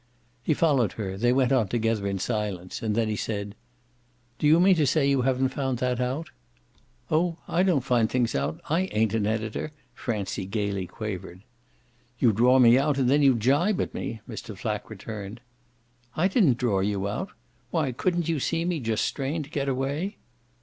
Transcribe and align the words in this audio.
He 0.41 0.55
followed 0.55 0.93
her; 0.93 1.15
they 1.15 1.31
went 1.31 1.51
on 1.51 1.67
together 1.67 2.07
in 2.07 2.17
silence 2.17 2.81
and 2.81 2.95
then 2.95 3.07
he 3.07 3.15
said: 3.15 3.53
"Do 4.39 4.47
you 4.47 4.59
mean 4.59 4.73
to 4.77 4.87
say 4.87 5.07
you 5.07 5.21
haven't 5.21 5.49
found 5.49 5.77
that 5.77 5.99
out?" 6.01 6.31
"Oh 7.11 7.37
I 7.47 7.61
don't 7.61 7.83
find 7.83 8.09
things 8.09 8.33
out 8.33 8.59
I 8.67 8.85
ain't 8.93 9.13
an 9.13 9.27
editor!" 9.27 9.71
Francie 9.93 10.47
gaily 10.47 10.87
quavered. 10.87 11.43
"You 12.17 12.31
draw 12.31 12.57
me 12.57 12.79
out 12.79 12.97
and 12.97 13.11
then 13.11 13.21
you 13.21 13.35
gibe 13.35 13.79
at 13.79 13.93
me," 13.93 14.21
Mr. 14.27 14.57
Flack 14.57 14.89
returned. 14.89 15.39
"I 16.15 16.27
didn't 16.27 16.57
draw 16.57 16.79
you 16.79 17.07
out. 17.07 17.29
Why, 17.69 17.91
couldn't 17.91 18.27
you 18.27 18.39
see 18.39 18.65
me 18.65 18.79
just 18.79 19.05
strain 19.05 19.43
to 19.43 19.51
get 19.51 19.69
away?" 19.69 20.17